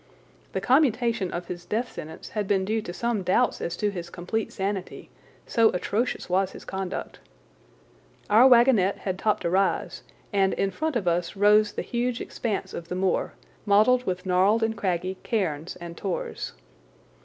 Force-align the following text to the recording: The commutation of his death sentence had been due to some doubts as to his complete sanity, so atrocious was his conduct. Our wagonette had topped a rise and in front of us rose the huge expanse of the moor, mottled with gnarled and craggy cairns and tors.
The 0.53 0.61
commutation 0.61 1.29
of 1.29 1.45
his 1.45 1.63
death 1.63 1.91
sentence 1.91 2.29
had 2.29 2.47
been 2.47 2.65
due 2.65 2.81
to 2.81 2.91
some 2.91 3.21
doubts 3.21 3.61
as 3.61 3.77
to 3.77 3.91
his 3.91 4.09
complete 4.09 4.51
sanity, 4.51 5.11
so 5.45 5.69
atrocious 5.73 6.27
was 6.27 6.53
his 6.53 6.65
conduct. 6.65 7.19
Our 8.27 8.47
wagonette 8.49 8.97
had 8.97 9.19
topped 9.19 9.45
a 9.45 9.49
rise 9.51 10.01
and 10.33 10.53
in 10.55 10.71
front 10.71 10.95
of 10.95 11.07
us 11.07 11.35
rose 11.35 11.73
the 11.73 11.83
huge 11.83 12.19
expanse 12.19 12.73
of 12.73 12.87
the 12.87 12.95
moor, 12.95 13.33
mottled 13.63 14.07
with 14.07 14.25
gnarled 14.25 14.63
and 14.63 14.75
craggy 14.75 15.17
cairns 15.21 15.75
and 15.75 15.95
tors. 15.95 16.53